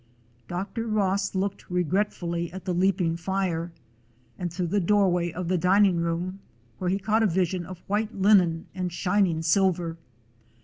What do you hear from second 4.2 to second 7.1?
and through the doorway of the dining room, where' he